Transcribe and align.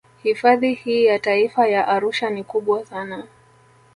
Hifadhi 0.23 0.73
hii 0.73 1.05
ya 1.05 1.19
Taifa 1.19 1.67
ya 1.67 1.87
Arusha 1.87 2.29
ni 2.29 2.43
kubwa 2.43 2.85
sana 2.85 3.27